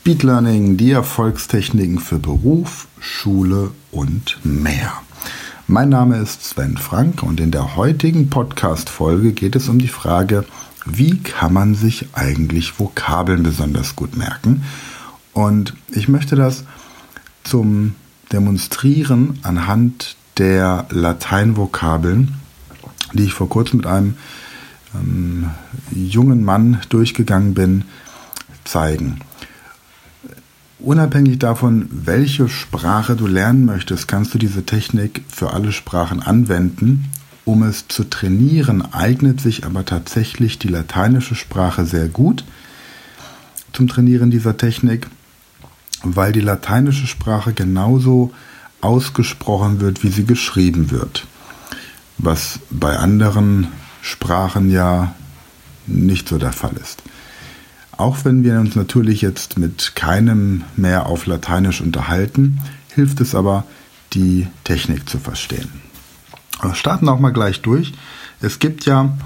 [0.00, 4.94] Speed Learning, die Erfolgstechniken für Beruf, Schule und mehr.
[5.66, 10.46] Mein Name ist Sven Frank und in der heutigen Podcast-Folge geht es um die Frage,
[10.86, 14.64] wie kann man sich eigentlich Vokabeln besonders gut merken?
[15.34, 16.64] Und ich möchte das
[17.44, 17.94] zum
[18.32, 22.36] Demonstrieren anhand der Lateinvokabeln,
[23.12, 24.16] die ich vor kurzem mit einem
[24.94, 25.50] ähm,
[25.90, 27.84] jungen Mann durchgegangen bin,
[28.64, 29.20] zeigen.
[30.82, 37.10] Unabhängig davon, welche Sprache du lernen möchtest, kannst du diese Technik für alle Sprachen anwenden.
[37.44, 42.44] Um es zu trainieren, eignet sich aber tatsächlich die lateinische Sprache sehr gut
[43.72, 45.06] zum Trainieren dieser Technik,
[46.02, 48.32] weil die lateinische Sprache genauso
[48.80, 51.26] ausgesprochen wird, wie sie geschrieben wird.
[52.16, 53.68] Was bei anderen
[54.00, 55.14] Sprachen ja
[55.86, 57.02] nicht so der Fall ist.
[58.00, 62.58] Auch wenn wir uns natürlich jetzt mit keinem mehr auf Lateinisch unterhalten,
[62.94, 63.64] hilft es aber,
[64.14, 65.68] die Technik zu verstehen.
[66.62, 67.92] Wir starten auch mal gleich durch.
[68.40, 69.18] Es gibt ja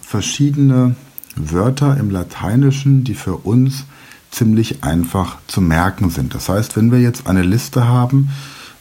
[0.00, 0.96] verschiedene
[1.36, 3.84] Wörter im Lateinischen, die für uns
[4.32, 6.34] ziemlich einfach zu merken sind.
[6.34, 8.30] Das heißt, wenn wir jetzt eine Liste haben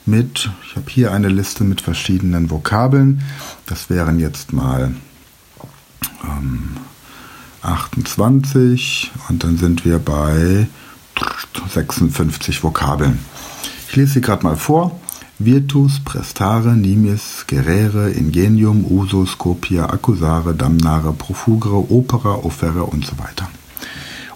[0.04, 3.22] mit, ich habe hier eine Liste mit verschiedenen Vokabeln,
[3.68, 4.96] das wären jetzt mal
[6.24, 6.72] ähm,
[7.62, 10.68] 28 und dann sind wir bei
[11.70, 13.20] 56 Vokabeln.
[13.90, 15.00] Ich lese sie gerade mal vor.
[15.38, 23.50] Virtus, prestare, nimis, gerere, ingenium, usus, copia, accusare, damnare, profugere, opera, offerre und so weiter.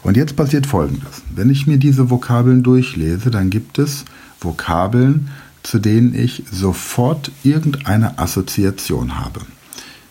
[0.02, 1.22] Und jetzt passiert Folgendes.
[1.34, 4.06] Wenn ich mir diese Vokabeln durchlese, dann gibt es
[4.40, 5.30] Vokabeln,
[5.64, 9.42] zu denen ich sofort irgendeine Assoziation habe.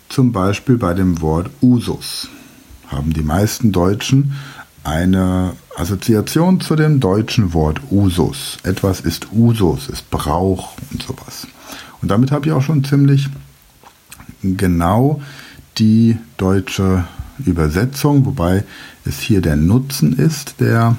[0.09, 2.29] Zum Beispiel bei dem Wort Usus
[2.87, 4.35] haben die meisten Deutschen
[4.83, 8.57] eine Assoziation zu dem deutschen Wort Usus.
[8.63, 11.47] Etwas ist Usus, ist Brauch und sowas.
[12.01, 13.29] Und damit habe ich auch schon ziemlich
[14.41, 15.21] genau
[15.77, 17.05] die deutsche
[17.43, 18.63] Übersetzung, wobei
[19.03, 20.95] es hier der Nutzen ist, der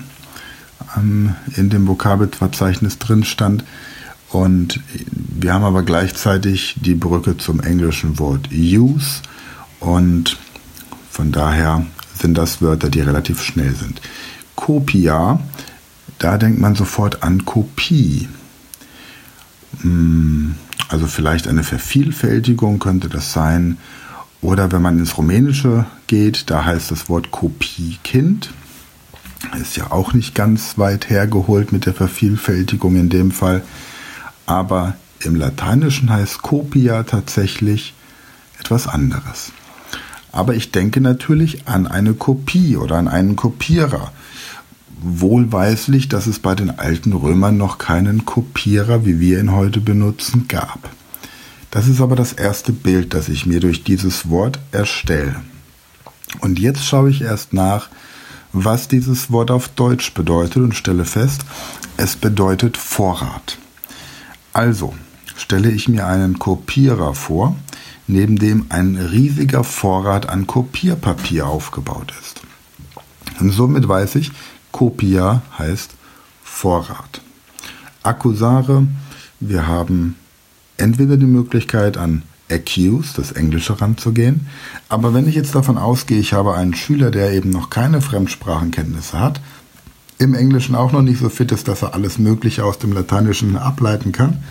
[0.97, 3.65] ähm, in dem Vokabelverzeichnis drin stand.
[4.31, 4.81] Und
[5.11, 9.23] wir haben aber gleichzeitig die Brücke zum englischen Wort use
[9.81, 10.37] und
[11.17, 14.03] von daher sind das Wörter, die relativ schnell sind.
[14.55, 15.41] Copia,
[16.19, 18.29] da denkt man sofort an Kopie.
[19.81, 20.57] Hm,
[20.91, 23.79] also vielleicht eine Vervielfältigung könnte das sein.
[24.43, 28.53] Oder wenn man ins Rumänische geht, da heißt das Wort Kopiekind.
[29.59, 33.63] Ist ja auch nicht ganz weit hergeholt mit der Vervielfältigung in dem Fall.
[34.45, 37.95] Aber im Lateinischen heißt Copia tatsächlich
[38.61, 39.53] etwas anderes.
[40.37, 44.13] Aber ich denke natürlich an eine Kopie oder an einen Kopierer.
[45.01, 50.47] Wohlweislich, dass es bei den alten Römern noch keinen Kopierer, wie wir ihn heute benutzen,
[50.47, 50.91] gab.
[51.71, 55.37] Das ist aber das erste Bild, das ich mir durch dieses Wort erstelle.
[56.41, 57.89] Und jetzt schaue ich erst nach,
[58.53, 61.47] was dieses Wort auf Deutsch bedeutet und stelle fest,
[61.97, 63.57] es bedeutet Vorrat.
[64.53, 64.95] Also
[65.35, 67.57] stelle ich mir einen Kopierer vor,
[68.07, 72.43] neben dem ein riesiger Vorrat an Kopierpapier aufgebaut ist.
[73.41, 74.33] Und somit weiß ich,
[74.73, 75.91] Copia heißt
[76.43, 77.21] Vorrat.
[78.03, 78.87] Accusare,
[79.41, 80.17] wir haben
[80.77, 84.47] entweder die Möglichkeit an accuse, das Englische ranzugehen,
[84.89, 89.19] aber wenn ich jetzt davon ausgehe, ich habe einen Schüler, der eben noch keine Fremdsprachenkenntnisse
[89.19, 89.41] hat,
[90.19, 93.57] im Englischen auch noch nicht so fit ist, dass er alles Mögliche aus dem Lateinischen
[93.57, 94.45] ableiten kann,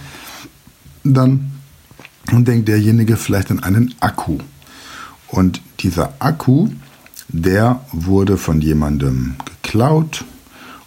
[1.03, 1.54] dann
[2.31, 4.39] und denkt derjenige vielleicht an einen Akku.
[5.27, 6.69] Und dieser Akku,
[7.27, 10.25] der wurde von jemandem geklaut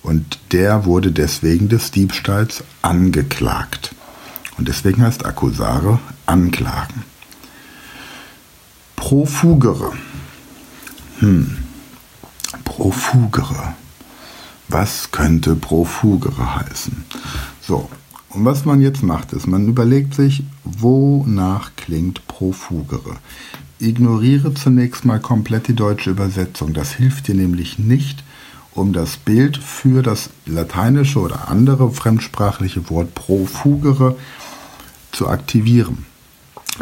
[0.02, 3.94] und der wurde deswegen des Diebstahls angeklagt.
[4.56, 7.04] Und deswegen heißt Akkusare anklagen.
[8.96, 9.92] Profugere.
[11.20, 11.58] Hm.
[12.64, 13.74] Profugere.
[14.68, 17.04] Was könnte Profugere heißen?
[17.60, 17.88] So,
[18.30, 23.16] und was man jetzt macht, ist, man überlegt sich, wonach klingt profugere.
[23.78, 26.74] Ignoriere zunächst mal komplett die deutsche Übersetzung.
[26.74, 28.24] Das hilft dir nämlich nicht,
[28.74, 34.16] um das Bild für das lateinische oder andere fremdsprachliche Wort profugere
[35.12, 36.04] zu aktivieren.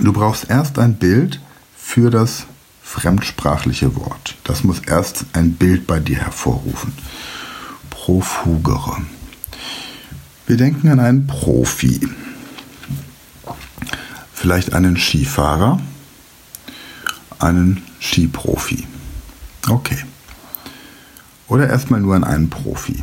[0.02, 1.40] Du brauchst erst ein Bild
[1.76, 2.46] für das
[2.82, 4.36] fremdsprachliche Wort.
[4.44, 6.92] Das muss erst ein Bild bei dir hervorrufen.
[7.90, 8.98] Profugere.
[10.46, 12.08] Wir denken an einen Profi.
[14.32, 15.80] Vielleicht einen Skifahrer,
[17.38, 18.86] einen Skiprofi.
[19.68, 19.98] Okay.
[21.48, 23.02] Oder erstmal nur an einen Profi.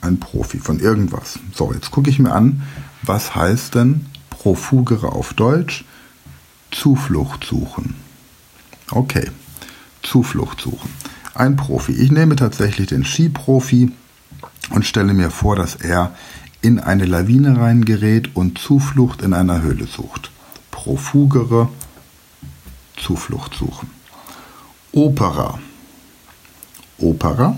[0.00, 1.38] ein Profi von irgendwas.
[1.54, 2.62] So, jetzt gucke ich mir an,
[3.02, 5.84] was heißt denn Profugere auf Deutsch?
[6.72, 7.94] Zuflucht suchen.
[8.90, 9.30] Okay,
[10.02, 10.90] Zuflucht suchen.
[11.34, 11.92] Ein Profi.
[11.92, 13.92] Ich nehme tatsächlich den Skiprofi
[14.70, 16.14] und stelle mir vor, dass er
[16.62, 20.30] in eine Lawine reingerät und Zuflucht in einer Höhle sucht.
[20.70, 21.68] Profugere,
[22.96, 23.90] Zuflucht suchen.
[24.92, 25.58] Opera.
[26.98, 27.56] Opera.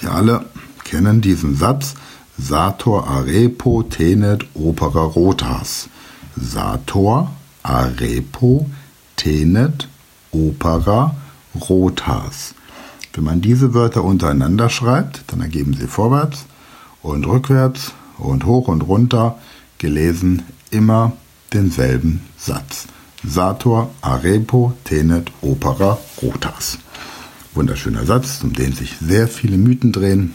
[0.00, 0.44] Wir alle
[0.84, 1.94] kennen diesen Satz.
[2.36, 5.88] Sator arepo tenet opera rotas.
[6.36, 7.32] Sator
[7.62, 8.68] arepo
[9.16, 9.88] tenet
[10.32, 11.16] opera
[11.68, 12.54] rotas.
[13.12, 16.46] Wenn man diese Wörter untereinander schreibt, dann ergeben sie vorwärts
[17.02, 19.38] und rückwärts und hoch und runter
[19.78, 21.12] gelesen immer
[21.52, 22.86] denselben Satz.
[23.24, 26.78] Sator arepo tenet opera rotas.
[27.54, 30.34] Wunderschöner Satz, um den sich sehr viele Mythen drehen.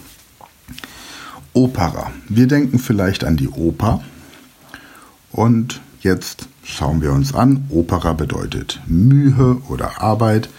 [1.53, 2.11] Opera.
[2.27, 4.03] Wir denken vielleicht an die Oper.
[5.31, 7.65] Und jetzt schauen wir uns an.
[7.69, 10.49] Opera bedeutet Mühe oder Arbeit.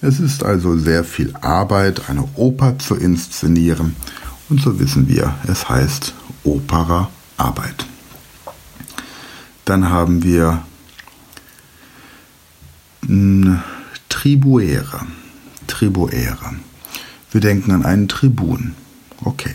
[0.00, 3.96] Es ist also sehr viel Arbeit, eine Oper zu inszenieren.
[4.52, 6.12] Und so wissen wir, es heißt
[6.44, 7.08] Opera
[7.38, 7.86] Arbeit.
[9.64, 10.62] Dann haben wir
[14.10, 15.06] Tribuere.
[15.66, 16.56] Tribuere.
[17.30, 18.74] Wir denken an einen Tribun.
[19.24, 19.54] Okay.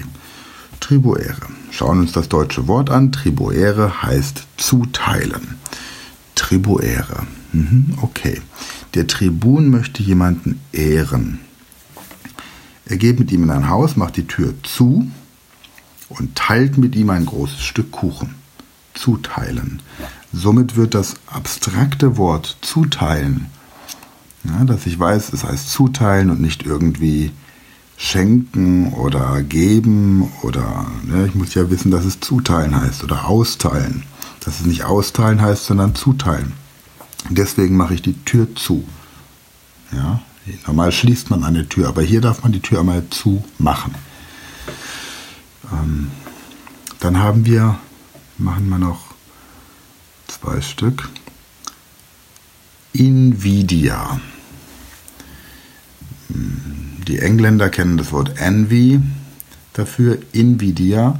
[0.80, 1.46] Tribuere.
[1.70, 3.12] Schauen uns das deutsche Wort an.
[3.12, 5.60] Tribuere heißt zuteilen.
[6.34, 7.28] Tribuere.
[7.54, 8.42] Mhm, okay.
[8.96, 11.42] Der Tribun möchte jemanden ehren.
[12.90, 15.10] Er geht mit ihm in ein Haus, macht die Tür zu
[16.10, 18.36] und teilt mit ihm ein großes Stück Kuchen.
[18.94, 19.82] Zuteilen.
[20.32, 23.48] Somit wird das abstrakte Wort zuteilen,
[24.44, 27.32] ja, dass ich weiß, es heißt zuteilen und nicht irgendwie
[27.98, 34.04] schenken oder geben oder ne, ich muss ja wissen, dass es zuteilen heißt oder austeilen.
[34.46, 36.54] Dass es nicht austeilen heißt, sondern zuteilen.
[37.30, 38.88] Deswegen mache ich die Tür zu.
[39.92, 40.22] Ja,
[40.66, 43.96] normal schließt man eine Tür, aber hier darf man die Tür einmal zu machen.
[45.72, 46.12] Ähm,
[47.00, 47.78] dann haben wir,
[48.38, 49.14] machen wir noch
[50.28, 51.10] zwei Stück.
[52.94, 54.20] Nvidia.
[56.30, 59.00] Die Engländer kennen das Wort envy
[59.74, 61.20] dafür, Nvidia.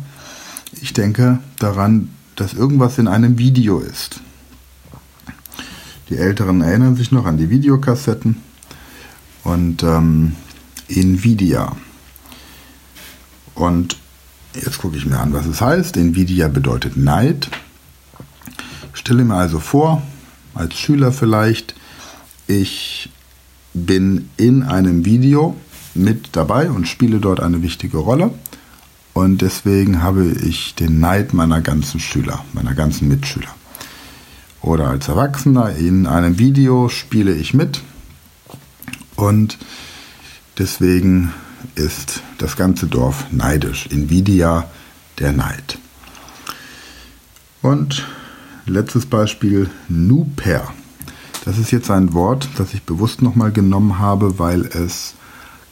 [0.82, 4.22] Ich denke daran, dass irgendwas in einem Video ist.
[6.10, 8.47] Die Älteren erinnern sich noch an die Videokassetten
[9.48, 10.34] und ähm,
[10.90, 11.72] Nvidia.
[13.56, 13.98] Und
[14.54, 15.96] jetzt gucke ich mir an, was es heißt.
[15.96, 17.50] Nvidia bedeutet Neid.
[18.94, 20.02] Stelle mir also vor,
[20.54, 21.76] als Schüler vielleicht,
[22.48, 23.10] ich
[23.74, 25.56] bin in einem Video
[25.94, 28.32] mit dabei und spiele dort eine wichtige Rolle.
[29.14, 33.50] Und deswegen habe ich den Neid meiner ganzen Schüler, meiner ganzen Mitschüler
[34.62, 37.82] oder als Erwachsener in einem Video spiele ich mit
[39.18, 39.58] und
[40.58, 41.34] deswegen
[41.76, 43.88] ist das ganze Dorf neidisch.
[43.92, 44.70] Nvidia,
[45.20, 45.78] der Neid.
[47.62, 48.06] Und
[48.66, 50.72] letztes Beispiel, Nuper.
[51.44, 55.16] Das ist jetzt ein Wort, das ich bewusst nochmal genommen habe, weil es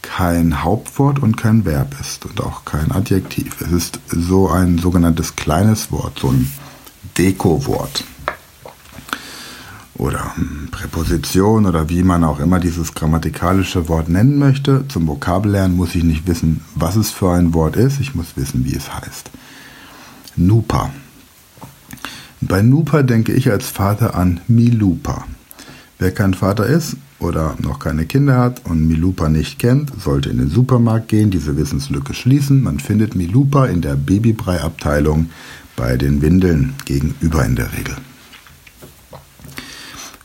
[0.01, 3.61] kein Hauptwort und kein Verb ist und auch kein Adjektiv.
[3.61, 6.51] Es ist so ein sogenanntes kleines Wort, so ein
[7.17, 8.03] Deko-Wort
[10.05, 10.33] oder
[10.71, 14.85] Präposition oder wie man auch immer dieses grammatikalische Wort nennen möchte.
[14.87, 18.65] Zum Vokabellernen muss ich nicht wissen, was es für ein Wort ist, ich muss wissen,
[18.65, 19.31] wie es heißt.
[20.35, 20.91] Nupa.
[22.41, 25.25] Bei Nupa denke ich als Vater an Milupa.
[25.97, 30.37] Wer kein Vater ist oder noch keine Kinder hat und Milupa nicht kennt, sollte in
[30.37, 32.61] den Supermarkt gehen, diese Wissenslücke schließen.
[32.61, 35.29] Man findet Milupa in der Babybrei-Abteilung
[35.75, 37.95] bei den Windeln gegenüber in der Regel.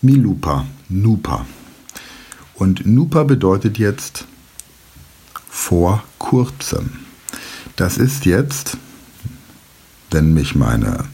[0.03, 1.45] Milupa, Nupa.
[2.55, 4.25] Und Nupa bedeutet jetzt
[5.51, 7.01] vor kurzem.
[7.77, 8.79] Das ist jetzt,
[10.11, 11.05] wenn mich meine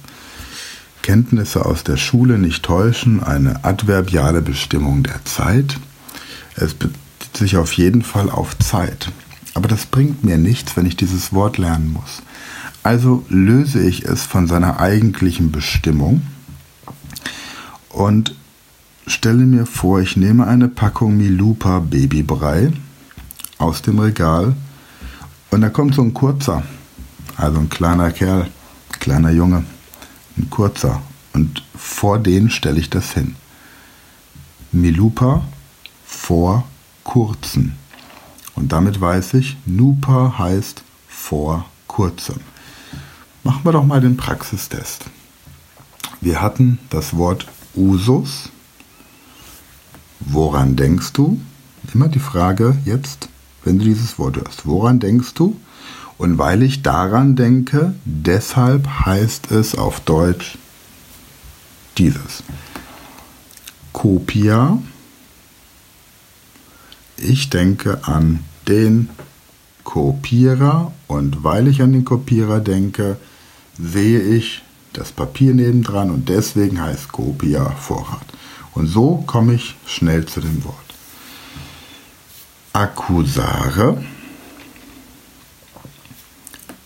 [1.02, 5.78] Kenntnisse aus der Schule nicht täuschen, eine adverbiale Bestimmung der Zeit.
[6.54, 9.10] Es bezieht sich auf jeden Fall auf Zeit.
[9.54, 12.22] Aber das bringt mir nichts, wenn ich dieses Wort lernen muss.
[12.84, 16.22] Also löse ich es von seiner eigentlichen Bestimmung
[17.88, 18.36] und
[19.06, 22.72] Stelle mir vor, ich nehme eine Packung Milupa Babybrei
[23.58, 24.56] aus dem Regal
[25.50, 26.64] und da kommt so ein kurzer,
[27.36, 28.50] also ein kleiner Kerl,
[28.90, 29.64] kleiner Junge,
[30.36, 33.36] ein kurzer und vor den stelle ich das hin.
[34.72, 35.44] Milupa
[36.04, 36.64] vor
[37.04, 37.76] kurzen.
[38.56, 42.40] Und damit weiß ich, Nupa heißt vor kurzem.
[43.44, 45.04] Machen wir doch mal den Praxistest.
[46.20, 47.46] Wir hatten das Wort
[47.76, 48.50] Usus.
[50.20, 51.40] Woran denkst du?
[51.92, 53.28] Immer die Frage jetzt,
[53.64, 54.66] wenn du dieses Wort hörst.
[54.66, 55.56] Woran denkst du?
[56.18, 60.56] Und weil ich daran denke, deshalb heißt es auf Deutsch
[61.98, 62.42] dieses.
[63.92, 64.78] Kopia.
[67.18, 69.08] Ich denke an den
[69.84, 73.16] Kopierer und weil ich an den Kopierer denke,
[73.78, 78.26] sehe ich das Papier nebendran und deswegen heißt Kopia Vorrat.
[78.76, 80.76] Und so komme ich schnell zu dem Wort.
[82.74, 84.04] Accusare,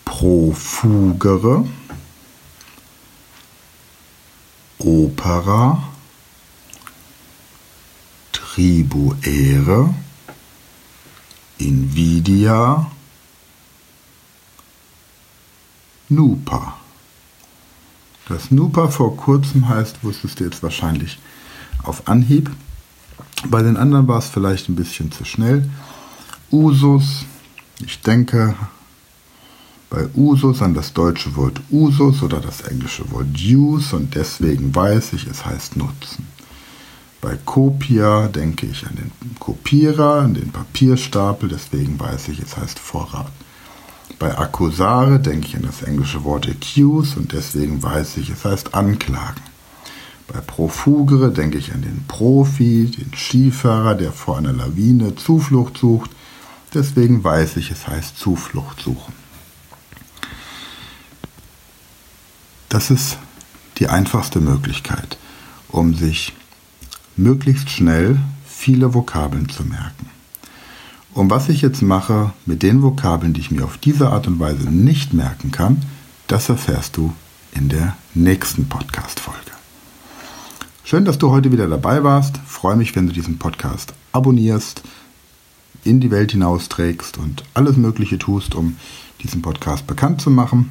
[0.05, 1.65] profugere,
[4.79, 5.83] Opera,
[8.31, 9.93] tribuere,
[11.57, 12.89] invidia,
[16.07, 16.77] Nupa.
[18.29, 21.19] Das Nupa vor kurzem heißt, wusstest du jetzt wahrscheinlich
[21.83, 22.49] auf Anhieb.
[23.47, 25.69] Bei den anderen war es vielleicht ein bisschen zu schnell.
[26.51, 27.25] Usus,
[27.79, 28.55] ich denke
[29.89, 35.13] bei Usus an das deutsche Wort Usus oder das englische Wort Use und deswegen weiß
[35.13, 36.27] ich, es heißt Nutzen.
[37.19, 42.79] Bei Copia denke ich an den Kopierer, an den Papierstapel, deswegen weiß ich, es heißt
[42.79, 43.31] Vorrat.
[44.17, 48.73] Bei Accusare denke ich an das englische Wort accuse und deswegen weiß ich, es heißt
[48.73, 49.41] anklagen.
[50.31, 56.11] Bei Profugere denke ich an den Profi, den Skifahrer, der vor einer Lawine Zuflucht sucht.
[56.73, 59.13] Deswegen weiß ich, es heißt Zuflucht suchen.
[62.69, 63.17] Das ist
[63.79, 65.17] die einfachste Möglichkeit,
[65.67, 66.33] um sich
[67.17, 70.09] möglichst schnell viele Vokabeln zu merken.
[71.13, 74.39] Und was ich jetzt mache mit den Vokabeln, die ich mir auf diese Art und
[74.39, 75.81] Weise nicht merken kann,
[76.27, 77.13] das erfährst du
[77.51, 79.50] in der nächsten Podcast-Folge.
[80.91, 82.37] Schön, dass du heute wieder dabei warst.
[82.45, 84.83] freue mich, wenn du diesen Podcast abonnierst,
[85.85, 88.75] in die Welt hinausträgst und alles Mögliche tust, um
[89.23, 90.69] diesen Podcast bekannt zu machen.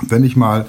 [0.00, 0.64] Wenn ich mal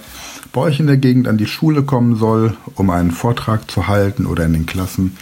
[0.52, 4.26] bei euch in der Gegend an die Schule kommen soll, um einen Vortrag zu halten
[4.26, 5.16] oder in den Klassen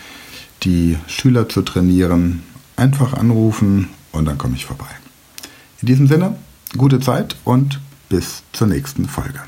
[0.64, 2.42] die Schüler zu trainieren,
[2.76, 4.90] einfach anrufen und dann komme ich vorbei.
[5.80, 6.38] In diesem Sinne,
[6.76, 7.80] gute Zeit und
[8.10, 9.42] bis zur nächsten Folge.